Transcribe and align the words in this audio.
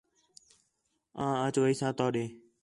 آں 1.23 1.33
اَچ 1.45 1.55
ویساں 1.63 1.91
تو 1.97 2.05
ݙے 2.13 2.25